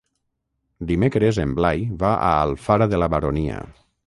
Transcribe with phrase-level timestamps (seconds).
[0.91, 3.61] Dimecres en Blai va a Alfara de la Baronia.